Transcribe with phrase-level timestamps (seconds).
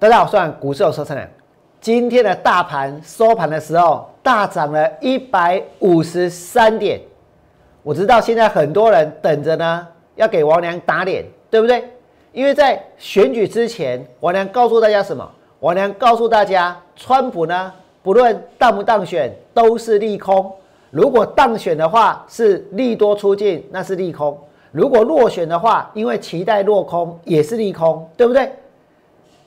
[0.00, 1.28] 大家好，我是股市有收成人。
[1.80, 7.00] 今天的大盘收盘的时候大涨了一百五十三点。
[7.82, 9.84] 我知道现在很多人等着呢，
[10.14, 11.82] 要给王良打脸，对不对？
[12.32, 15.28] 因为在选举之前，王良告诉大家什么？
[15.58, 20.48] 王良告诉大家，川普呢，不论当不当选，都是利空。
[20.92, 24.32] 如果当选的话，是利多出尽，那是利空；
[24.70, 28.48] 如果落选的话，因为期待落空，也是利空，对不对？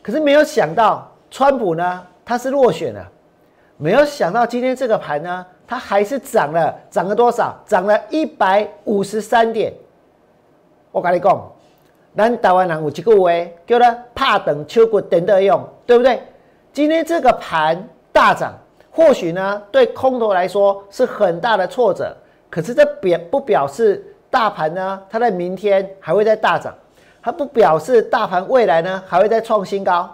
[0.02, 3.08] 可是没有想到，川普呢，他是落选了。
[3.78, 7.60] 没有想到今天这个盘呢，它还是涨了，涨了多少？
[7.66, 9.74] 涨了一百五十三点。
[10.92, 11.52] 我跟你讲，
[12.16, 13.32] 咱台湾人有一句话
[13.66, 16.22] 叫做“怕等秋骨等得用”，对不对？
[16.72, 18.54] 今天这个盘大涨，
[18.92, 22.16] 或许呢，对空头来说是很大的挫折。
[22.50, 26.72] 可是这表不表示大盘呢，它在明天还会再大涨？
[27.22, 30.10] 它不表示大盘未来呢还会再创新高，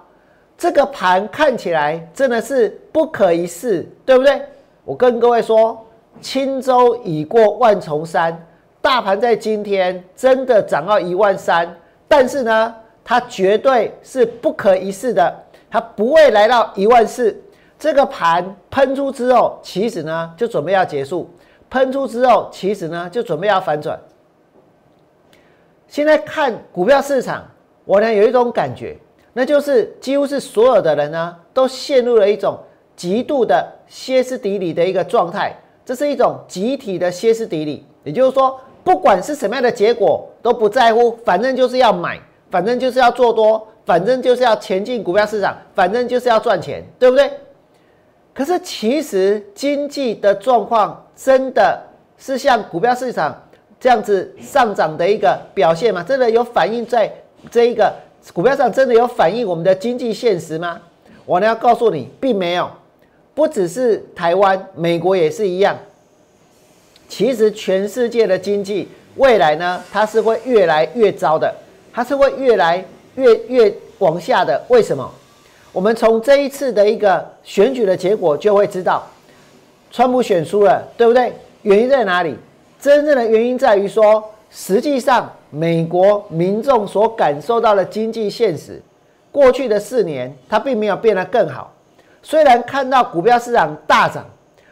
[0.58, 4.41] 这个盘看起来真的是不可一世，对不对？
[4.83, 5.86] 我跟各位说，
[6.19, 8.38] 轻舟已过万重山，
[8.81, 11.73] 大盘在今天真的涨到一万三，
[12.08, 15.36] 但是呢，它绝对是不可一世的，
[15.69, 17.39] 它不会来到一万四。
[17.80, 21.30] 这个盘喷出之后，其实呢就准备要结束，
[21.69, 23.99] 喷出之后，其实呢就准备要反转。
[25.88, 27.45] 现在看股票市场，
[27.85, 28.97] 我呢有一种感觉，
[29.33, 32.59] 那就是几乎是所有的人呢都陷入了一种
[32.95, 35.55] 极度的歇斯底里的一个状态。
[35.85, 42.19] 这是一种集体的歇斯底里，也就是说，不管是什么样的结果都不在乎，反正就是要买，
[42.52, 47.31] 反正就是要做多，反正就是要前进股票市场，反正就是要赚钱，对不对？
[48.33, 51.81] 可是其实经济的状况真的
[52.17, 53.41] 是像股票市场。
[53.80, 56.03] 这样子上涨的一个表现吗？
[56.03, 57.11] 真的有反映在
[57.52, 57.94] 这一个
[58.33, 58.72] 股票上？
[58.72, 60.82] 真的有反映我们的经济现实吗？
[61.26, 62.70] 我呢要告诉你，并没有。
[63.36, 65.77] 不只是台湾，美国也是一样。
[67.08, 71.54] 其实全世界的经济未来呢，它是会越来越糟的，
[71.94, 72.83] 它是会越来
[73.15, 74.59] 越越往下的。
[74.70, 75.08] 为什么？
[75.71, 79.08] 我们从这一次的一个选举的结果就会知道，
[79.92, 81.32] 川普选输了，对不对？
[81.61, 82.36] 原因在哪里？
[82.80, 88.82] 真正的原因在于说，实际上美国民众所感受到的经济现实，
[89.32, 91.73] 过去的四年它并没有变得更好。
[92.21, 94.26] 虽然看到股票市场大涨，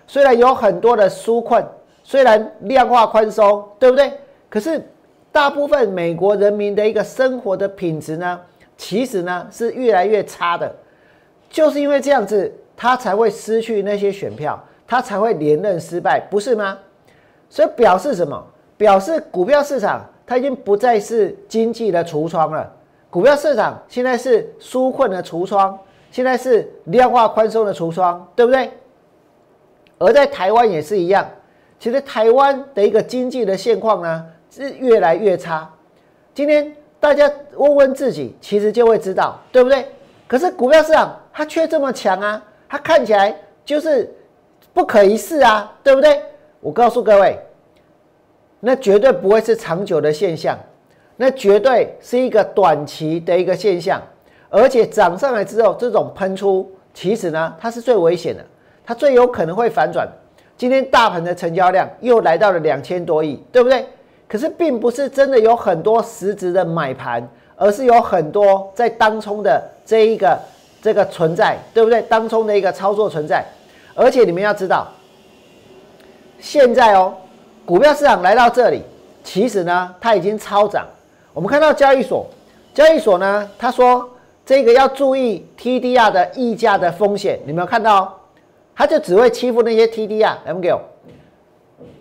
[0.07, 1.65] 虽然有很多的纾困，
[2.03, 4.11] 虽然量化宽松，对不对？
[4.49, 4.81] 可是
[5.31, 8.39] 大部分美国人民的一个生活的品质呢，
[8.77, 10.73] 其实呢是越来越差的。
[11.49, 16.77] 就是因为这样子，他才会失去那些选票，他才会连任失败，不是吗？
[17.49, 18.45] 所以表示什么？
[18.77, 22.69] 表示股票市场它已经不再是经济的橱窗了，
[23.09, 25.79] 股票市场现在是纾困的橱窗，
[26.11, 28.69] 现在是量化宽松的橱窗，对不对？
[29.97, 31.25] 而在台湾也是一样，
[31.79, 35.69] 其实台湾的一个经济的现况呢是越来越差。
[36.33, 39.85] 今天大家问问自己，其实就会知道，对不对？
[40.27, 44.13] 可是股票市场它却这么强啊，它看起来就是
[44.73, 46.21] 不可一世啊，对不对？
[46.65, 47.37] 我告诉各位，
[48.59, 50.57] 那绝对不会是长久的现象，
[51.15, 54.01] 那绝对是一个短期的一个现象，
[54.49, 58.43] 而且涨上来之后，这种喷出，其实呢，它是最危险的，
[58.83, 60.07] 它最有可能会反转。
[60.57, 63.85] 今天大盘的成交量又来到了两千多亿，对不对？
[64.27, 70.35] 可是并不是真的有很多实质的买盘，而是有很多在当冲的这一个
[70.81, 72.01] 这个存在，对不对？
[72.01, 73.45] 当冲的一个操作存在，
[73.93, 74.87] 而且你们要知道。
[76.45, 77.11] 现在哦，
[77.65, 78.83] 股票市场来到这里，
[79.23, 80.85] 其实呢，它已经超涨。
[81.33, 82.23] 我们看到交易所，
[82.71, 84.07] 交易所呢，他说
[84.45, 87.39] 这个要注意 TDR 的溢价的风险。
[87.47, 88.15] 你们有看到？
[88.75, 90.35] 他就只会欺负那些 TDR。
[90.45, 90.71] M G，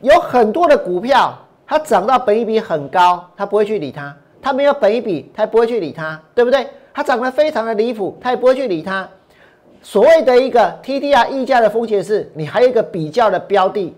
[0.03, 1.35] 有很多的股票，
[1.67, 4.15] 它涨到本一比很高，他不会去理它。
[4.43, 6.67] 它没有本一比，他不会去理它，对不对？
[6.93, 9.09] 它涨得非常的离谱，他也不会去理它。
[9.81, 13.97] 所谓的一个 TDR 溢价的风险是，你还有一个比较的标的。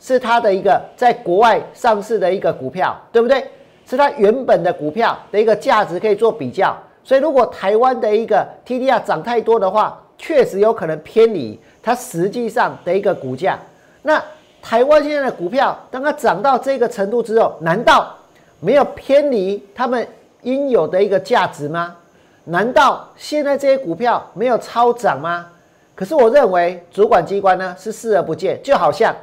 [0.00, 3.44] 是它的一个在国外上市的一个股票，对不对？
[3.86, 6.76] 是它原本的股票的一个价值可以做比较。
[7.02, 13.58] 所以如果台湾的一个 TDR 涨太多的话，确实有可能偏离它实际上的一个股价。
[14.02, 14.22] 那
[14.60, 18.14] 台湾现在的股票，当它涨到这个程度之后，难道
[18.60, 20.06] 没有偏离他们
[20.42, 21.96] 应有的一个价值吗？
[22.44, 25.46] 难道现在这些股票没有超涨吗？
[25.94, 29.14] 可是我认为主管机关呢是视而不见，就好像。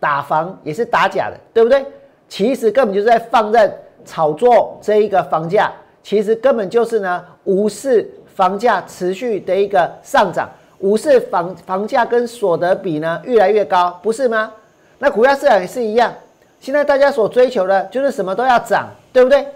[0.00, 1.84] 打房也是打假的，对不对？
[2.28, 3.72] 其实根本就是在放任
[4.04, 5.72] 炒作这一个房价，
[6.02, 10.48] 其实根本就是呢无视房价持续的一个上涨，
[10.78, 14.52] 无视房房价跟所得比呢越来越高，不是吗？
[14.98, 16.12] 那股票市场也是一样，
[16.60, 19.46] 现在大家所追求的就是什么都要涨，对不对？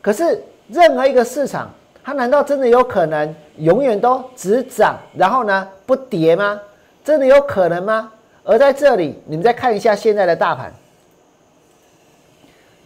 [0.00, 1.70] 可是任何一个市场，
[2.02, 6.60] 它难道真的有可能永远都只涨，然后呢不跌吗？
[7.04, 8.10] 真的有可能吗？
[8.44, 10.72] 而在这里，你们再看一下现在的大盘。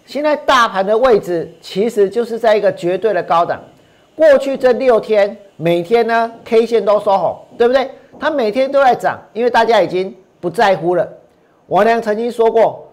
[0.05, 3.61] 现在大盘的位置其实就是在一个绝对的高档。
[4.15, 7.91] 过去这六天，每天呢 K 线都收红，对不对？
[8.19, 11.07] 它每天都在涨，因为大家已经不在乎了。
[11.67, 12.87] 王良曾经说过，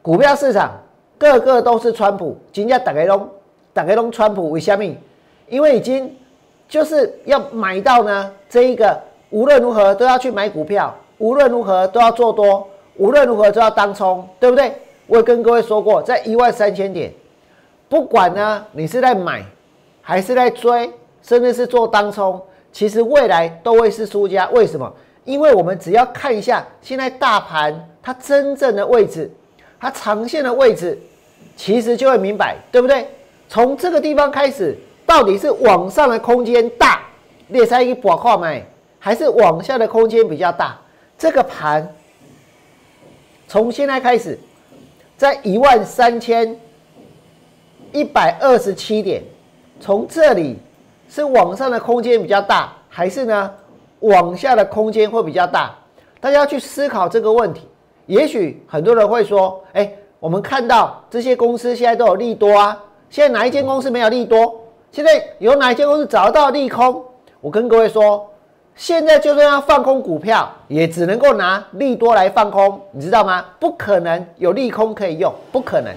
[0.00, 0.80] 股票市场
[1.18, 3.28] 个个都是川普，今天打开龙，
[3.72, 4.96] 打开龙川普为虾米？
[5.48, 6.16] 因为已经
[6.68, 8.98] 就是要买到呢这一个，
[9.30, 14.74] 无论如何都要去买股票，无论如何都要做多，无论如何都要当冲，对不对？
[15.06, 17.12] 我也跟各位说过，在一万三千点，
[17.88, 19.40] 不管呢你是在买，
[20.00, 20.90] 还是在追，
[21.22, 22.42] 甚至是做当冲，
[22.72, 24.48] 其实未来都会是输家。
[24.50, 24.92] 为什么？
[25.24, 29.30] 因为我们只要看一下现在大盘它真正的位置，
[29.78, 30.98] 它长线的位置，
[31.54, 33.06] 其实就会明白，对不对？
[33.48, 34.76] 从这个地方开始，
[35.06, 37.00] 到底是往上的空间大，
[37.46, 38.60] 列三一博靠买，
[38.98, 40.76] 还是往下的空间比较大？
[41.22, 41.88] 这个盘
[43.46, 44.36] 从现在开始。
[45.16, 46.58] 在一万三千
[47.92, 49.22] 一百二十七点，
[49.78, 50.58] 从这里
[51.08, 53.54] 是往上的空间比较大，还是呢
[54.00, 55.72] 往下的空间会比较大？
[56.20, 57.68] 大家要去思考这个问题。
[58.06, 64.60] 也许很多人会说：“哎，我们看到这些公司现在都有利多啊，现在哪一间公司没有利多？
[64.90, 67.04] 现在有哪一间公司找到利空？”
[67.40, 68.28] 我跟各位说。
[68.74, 73.44] 现在就算要放空股票，也只能够拿利多来放空，你知道吗？
[73.60, 75.94] 不可能有利空可以用，不可能，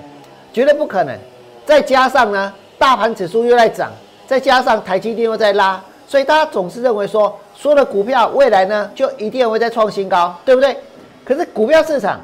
[0.54, 1.18] 绝对不可能。
[1.66, 3.92] 再加上呢，大盘指数又在涨，
[4.28, 10.78] 再加上台积电又在拉，所以大家总是认为说，所有的股票未来呢就一定会再创新高，对不对？
[11.24, 12.20] 可是股票市场，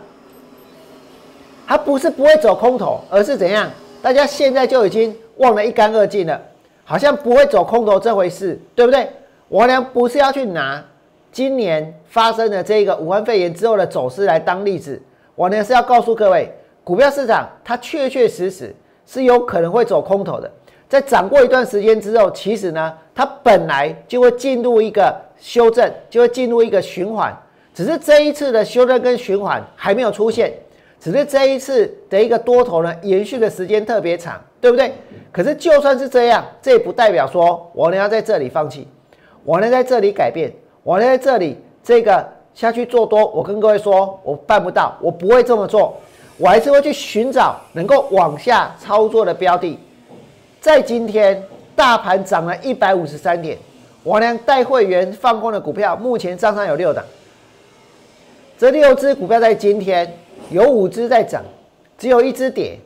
[1.65, 3.67] 它不是不会走空头，而是怎样？
[4.01, 6.39] 大家现在就已经忘得一干二净了，
[6.83, 9.09] 好像不会走空头这回事，对不对？
[9.51, 10.81] 我呢不是要去拿
[11.29, 15.01] 今年发生的这个武汉肺炎之后的走势来当例子，
[15.35, 16.49] 我呢是要告诉各位，
[16.85, 18.73] 股票市场它确确实实
[19.05, 20.49] 是有可能会走空头的。
[20.87, 27.37] 在涨过一段时间之后，其实呢它本来就会进入一个修正，就会进入一个循环。
[27.73, 30.53] 只是这一次的修正跟循环还没有出现，
[30.97, 34.93] 只是这一次的一个多头呢延续的时间特别长，对不对？
[35.29, 38.87] 可是就算是这样，这也不代表说我呢要在这里放弃。
[39.43, 40.51] 我能在这里改变，
[40.83, 43.25] 我能在这里这个下去做多。
[43.27, 45.97] 我跟各位说，我办不到，我不会这么做。
[46.37, 49.77] 我还是会去寻找能够往下操作的标的。
[50.59, 51.43] 在今天
[51.75, 53.57] 大盘涨了一百五十三点，
[54.03, 57.03] 我呢带会员放空的股票，目前账上有六档。
[58.57, 60.11] 这六只股票在今天
[60.49, 61.43] 有五只在涨，
[61.97, 62.77] 只有一只跌。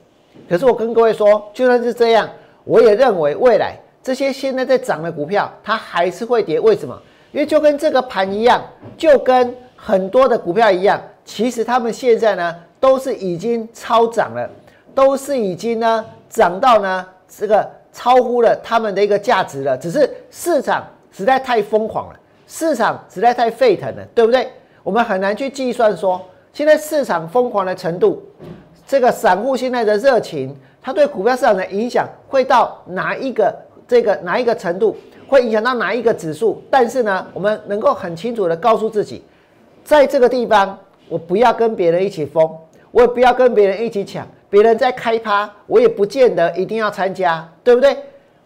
[0.50, 2.30] 可是我跟各位说，就算是这样，
[2.64, 3.78] 我也认为未来。
[4.06, 6.96] 这些现在在涨的股票，它还是会跌，为什么？
[7.32, 8.64] 因为就跟这个盘一样，
[8.96, 14.48] 就跟很多的股票一样，其实他们现在呢都是已经超涨了，
[14.94, 19.76] 都是已经呢涨到呢这个超乎了他们的一个价值了。
[19.76, 24.48] 只是市场实在太疯狂了，市场实在太沸腾了，对不对？
[24.84, 26.22] 我们很难去计算说，
[26.54, 28.22] 现在市场疯狂的程度，
[28.86, 33.52] 这个散户现在的热情，它对股票市场的影响会到哪一个？
[33.88, 34.96] 这个哪一个程度
[35.28, 36.62] 会影响到哪一个指数？
[36.70, 39.24] 但是呢，我们能够很清楚的告诉自己，
[39.84, 40.78] 在这个地方，
[41.08, 42.50] 我不要跟别人一起疯，
[42.92, 44.28] 我也不要跟别人一起抢。
[44.50, 47.98] 别人在开趴，我也不见得一定要参加，对不对？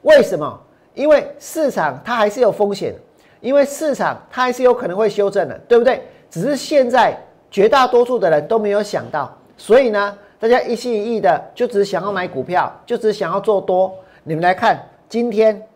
[0.01, 0.59] 为什么？
[0.95, 2.95] 因为市场它还是有风险，
[3.41, 6.01] 因为市场它还是有可能会修正的，对不对？
[6.29, 7.15] 只是现在
[7.51, 13.93] 绝大多数的人都没有想到，所以呢，大家一心一意的就只想要买股票，就只想要做多。
[14.23, 14.83] 你们来看。
[15.09, 15.67] 今天，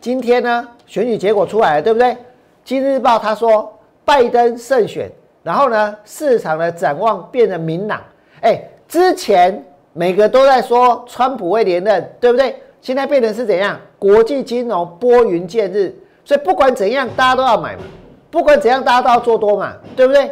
[0.00, 2.16] 今天呢，选举结果出来了，对不对？
[2.64, 5.10] 今日报他说拜登胜选，
[5.42, 8.00] 然后呢，市场的展望变得明朗。
[8.42, 12.62] 哎，之前每个都在说川普会连任，对不对？
[12.80, 13.76] 现在变成是怎样？
[13.98, 15.92] 国际金融拨云见日，
[16.24, 17.82] 所以不管怎样，大家都要买嘛。
[18.30, 20.30] 不管怎样，大家都要做多嘛，对不对？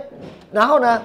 [0.52, 1.02] 然后呢，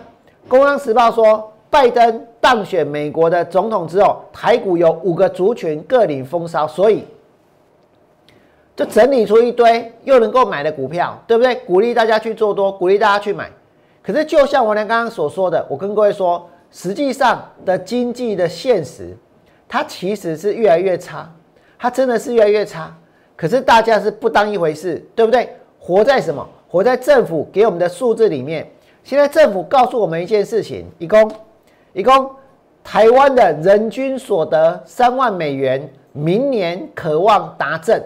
[0.49, 1.51] 《工商时报》说。
[1.71, 7.03] 拜登当选美国的总统之后，台股有五个族群各领风骚，所以
[8.75, 11.55] 就整理出一堆又能够买的股票，对不对？
[11.55, 13.49] 鼓励大家去做多，鼓励大家去买。
[14.01, 19.15] 可是就像我刚刚所说的，我跟各位说，实际上的经济的现实，
[19.67, 21.29] 它其实是越来越差。
[21.77, 22.95] 它真的是越来越差。
[23.35, 25.49] 可是大家是不当一回事，对不对？
[25.77, 26.47] 活在什么？
[26.69, 28.69] 活在政府给我们的数字里面。
[29.03, 31.31] 现在政府告诉我们一件事情：一共，
[31.93, 32.29] 一共，
[32.83, 38.03] 台湾的人均所得三万美元，明年渴望达阵。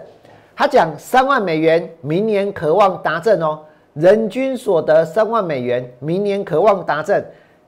[0.56, 3.58] 他讲三万美元，明年渴望达阵哦。
[3.94, 7.24] 人均所得三万美元，明年渴望达阵，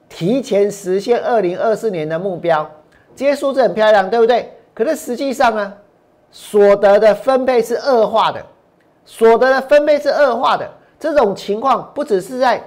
[0.08, 2.68] 提前实现二零二四年的目标。
[3.14, 4.52] 这些数字很漂亮，对不对？
[4.74, 5.72] 可是实际上呢？
[6.32, 8.44] 所得的分配是恶化的，
[9.04, 10.68] 所得的分配是恶化的。
[10.98, 12.60] 这种情况不只是在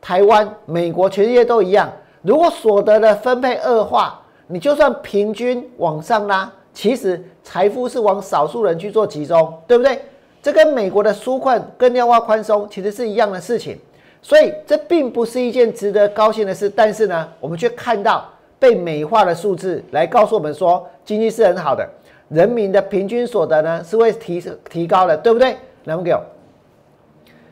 [0.00, 1.90] 台湾、美国，全世界都一样。
[2.22, 10.02] 如果所得的分配恶化，你就算平均往上拉，其实财富是往少数人去做集中，对不对？
[10.42, 13.78] 这跟美国的纾困、跟量化宽松其实是一样的事情。
[14.22, 16.68] 所以这并不是一件值得高兴的事。
[16.68, 21.88] 但是呢，我们却看到被美化的数字来告诉我们说，经济是很好的。
[22.28, 25.56] 人民的平均所得呢是会提提高的，对不对？
[25.84, 26.22] 来，我给我。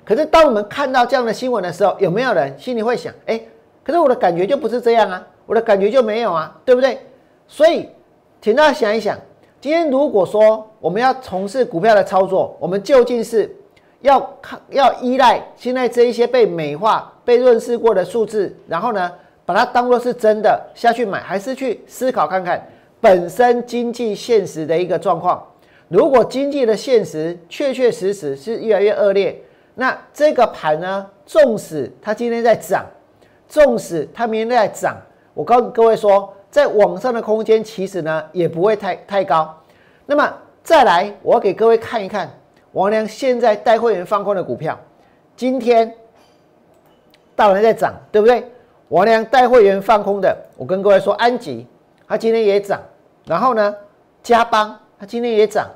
[0.04, 3.40] 可是当我们看到这样的新闻的时候，有没有人心里会想：哎，
[3.88, 6.98] 可是我的感觉就不是这样啊，我的感觉就没有啊，对不对？
[7.46, 7.88] 所以，
[8.38, 9.16] 请大家想一想，
[9.62, 13.50] 今天如果说我们要从事股票的操作，我们究竟是
[14.02, 19.10] 要看要依赖现在这一些被美化、被润饰过的数字，然后呢
[19.46, 22.62] 把它当做是真的下去买，还是去思考看看？
[23.00, 25.42] 本身经济现实的一个状况，
[25.88, 29.42] 如果经济的现实确确实实是越来越恶劣，
[29.76, 32.84] 那这个盘呢，纵使它今天在涨，
[33.48, 34.96] 纵使它明天在涨，
[35.34, 39.56] 我告诉各位说，在网上的空间其实呢也不会太太高。
[40.06, 42.30] 那么再来，我要给各位看一看
[42.72, 44.78] 王良现在带会员放空的股票，
[45.36, 45.92] 今天
[47.34, 48.46] 大盘在涨，对不对？
[48.88, 51.66] 王良带会员放空的，我跟各位说，安吉。
[52.10, 52.80] 它今天也涨，
[53.26, 53.74] 然后呢，
[54.22, 55.68] 嘉邦它今天也涨，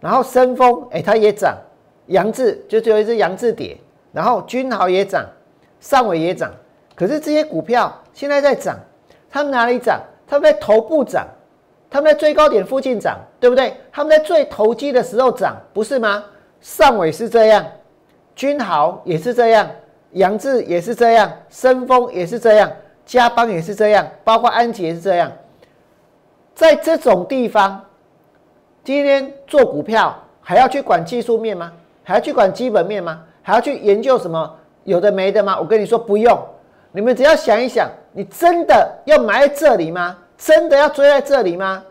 [0.00, 1.56] 然后深丰哎它也涨，
[2.06, 3.78] 杨志就最后一只杨志跌，
[4.10, 5.24] 然后君豪也涨，
[5.78, 6.52] 上伟也涨，
[6.98, 8.76] 可是这些股票现在在涨，
[9.30, 10.00] 他们哪里涨？
[10.26, 11.28] 他们在头部涨，
[11.88, 13.72] 他们在最高点附近涨，对不对？
[13.92, 16.24] 他们在最投机的时候涨，不是吗？
[16.60, 17.64] 上伟是这样，
[18.34, 19.70] 君豪也是这样，
[20.10, 22.68] 杨志也是这样，申丰也是这样，
[23.06, 25.30] 嘉邦也是这样，包括安吉也是这样。
[26.52, 27.80] 在这种地方，
[28.82, 31.72] 今天做股票还要去管技术面吗？
[32.02, 33.22] 还要去管基本面吗？
[33.40, 35.58] 还要去研究什么有的没的吗？
[35.58, 36.38] 我跟你说不用，
[36.92, 40.16] 你们只要想一想，你真的要买在这里吗？
[40.38, 41.82] 真的要追在这里吗？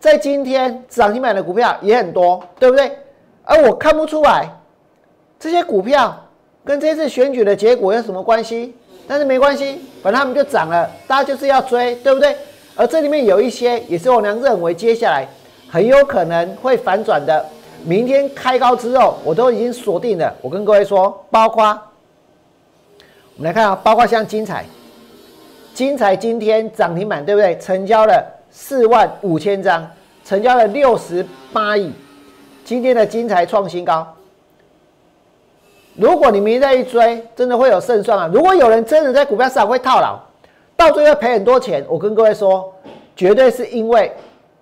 [0.00, 2.90] 在今天涨停板的股票也很多，对不对？
[3.44, 4.48] 而我看不出来
[5.38, 6.16] 这些股票
[6.64, 8.74] 跟这次选举的结果有什么关系？
[9.06, 12.36] 但是没关系，反正他们就涨了，大家就是要追，对不对？
[12.74, 15.28] 而这里面有一些也是我娘认为接下来
[15.68, 17.44] 很有可能会反转的。
[17.84, 20.32] 明天开高之后，我都已经锁定了。
[20.40, 21.76] 我跟各位说，包括
[23.36, 24.64] 我们来看啊，包括像金彩，
[25.72, 27.56] 金彩今天涨停板对不对？
[27.58, 29.90] 成交了四万五千张，
[30.22, 31.90] 成交了六十八亿。
[32.64, 34.06] 今天的金彩创新高。
[35.94, 38.30] 如果你明天再一追，真的会有胜算啊！
[38.32, 40.18] 如果有人真的在股票市场会套牢。
[40.74, 42.74] 到最后赔很多钱，我跟各位说，
[43.14, 44.10] 绝对是因为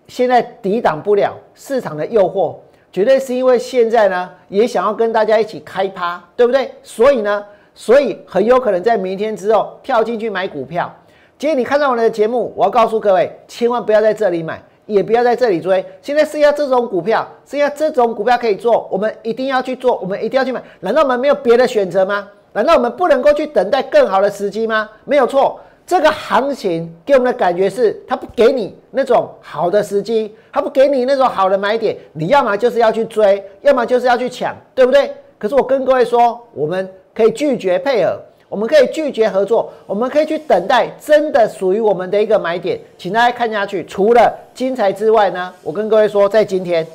[0.06, 2.56] 现在抵挡不了市场的诱惑，
[2.92, 6.72] 绝对是因为现在呢也想要跟大家一起开趴，对不对？
[6.82, 7.42] 所以呢，
[7.74, 10.92] 所以很有可能在明天之后跳进去买股票。
[11.38, 15.84] 今天你看到我的节目，我要告诉各位，千万不要在这里买，也不要在这里追。
[16.02, 20.62] 现在剩下这种股票，剩下这种股票可以做，我们一定要去做，我们一定要去买。
[20.80, 22.28] 难道我们没有别的选择吗？
[22.52, 24.90] 难道我们不能够去等待更好的时机吗？
[25.04, 25.58] 没有错。
[25.86, 35.10] 这个行情给我们的感觉是，它不给你那种好的时机，它不给你那种好的买点，你要么就是要去追，要么就是要去抢，对不对？
[35.36, 42.80] 可是我跟各位说，我们可以拒绝配合，我们可以拒绝合作，我们可以去等待真的属于我们的一个买点。
[42.96, 46.86] 请大家看下去，除了金财之外呢，我跟各位说，在今天，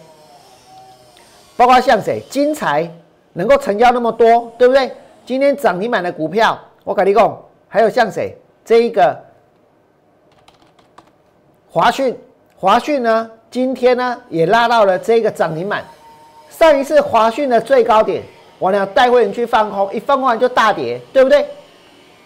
[1.58, 2.90] 包括像谁，金财
[3.34, 4.92] 能够成交那么多，对不对？
[5.26, 8.36] 今天涨停板的股票，我跟你讲，还有像谁？
[8.64, 9.18] 这一个
[11.70, 12.18] 华讯，
[12.58, 15.84] 华讯呢，今天呢也拉到了这个涨停板。
[16.50, 18.24] 上一次华讯的最高点，
[18.60, 21.46] 我俩带会员去放空，一放空完就大跌，对不对？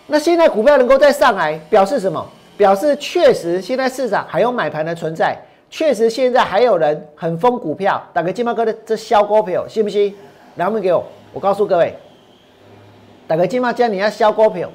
[0.07, 2.25] 那现在股票能够再上来，表示什么？
[2.57, 5.37] 表示确实现在市场还有买盘的存在，
[5.69, 8.01] 确实现在还有人很疯股票。
[8.11, 10.13] 打个金毛哥的这小股票，信不信？
[10.55, 11.95] 两分给我，我告诉各位，
[13.27, 14.69] 打个金毛哥，你要小股票。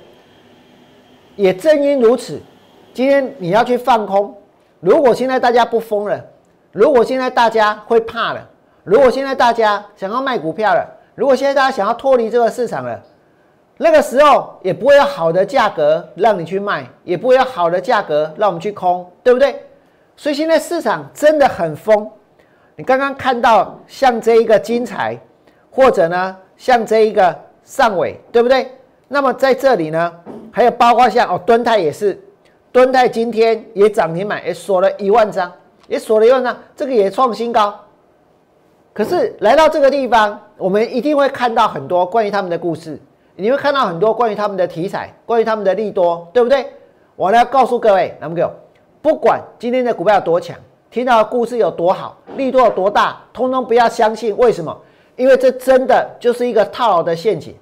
[1.37, 2.41] 也正因如此，
[2.93, 4.35] 今天你要去放空。
[4.81, 6.25] 如果现在大家不疯了，
[6.71, 8.49] 如果现在大家会怕了，
[8.85, 13.01] 如果现在大家想要卖股票了，如果现在大家想要脱离这个市场了，
[13.77, 19.63] 那个时候也不会有好的价格让你去卖，也不会有好的价格让我们去空，对不对？
[20.17, 22.11] 所以现在市场真的很疯。
[22.77, 25.19] 你刚刚看到像这一个精彩，
[25.71, 28.71] 或者呢像这一个上尾，对不对？
[29.09, 30.13] 那么在这里呢，
[30.51, 32.21] 还有包括像哦敦泰也是，
[32.73, 35.51] 敦泰今天也涨停板，也锁了一万张。
[35.87, 37.79] 也锁了一万张，这个也创新高。
[38.95, 42.99] 可是来到这个地方，我们一定会看到很多关于他们的故事，
[43.35, 46.65] 你会看到很多关于他们的题材，关于他们的利多，对不对？
[47.17, 48.51] 我来告诉各位，那么哥，
[49.03, 50.57] 不管今天的股票有多强，
[50.91, 54.37] 听到的故事有多好，利多有多大，通通不要相信。
[54.37, 54.81] 为什么？
[55.17, 57.55] 因为这真的就是一个套牢的陷阱。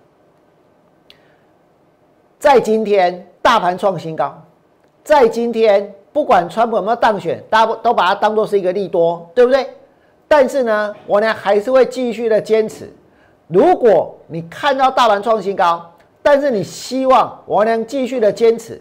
[2.39, 4.39] 在今天，大盘创新高，
[5.03, 5.95] 在今天。
[6.13, 9.67] 不管川普有没有当选，大家都把它当做是一个利多，对不对？
[10.33, 12.91] 但是呢，我呢还是会继续的坚持。
[13.49, 18.81] 如果你看到大盘创新高，但是你希望我能继续的坚持，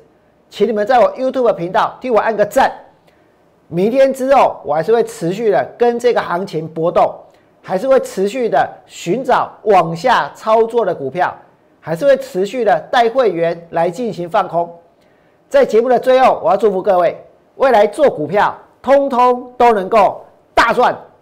[0.49, 2.71] 请你们在我 YouTube 频道替我按个赞。
[3.67, 7.13] 明天之后，我还是会持续的跟这个行情搏斗，
[7.61, 11.35] 还是会持续的寻找往下操作的股票，
[11.81, 14.73] 还是会持续的带会员来进行放空。
[15.49, 17.21] 在节目的最后，我要祝福各位
[17.55, 20.97] 未来做股票，通通都能够大赚。